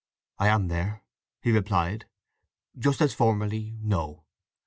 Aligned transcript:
"I 0.39 0.47
am 0.47 0.67
there," 0.67 1.03
he 1.43 1.51
replied. 1.51 2.07
"Just 2.75 3.01
as 3.01 3.13
formerly, 3.13 3.77
no. 3.83 4.23